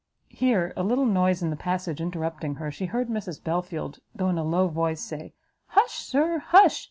[0.29, 4.39] Here a little noise in the passage interrupting her, she heard Mrs Belfield, though in
[4.39, 5.33] a low voice, say,
[5.75, 6.79] "Hush, Sir, hush!